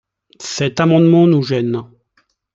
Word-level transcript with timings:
Cet 0.39 0.79
amendement 0.79 1.27
nous 1.27 1.43
gêne. 1.43 1.77